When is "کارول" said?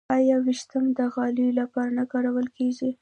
2.11-2.47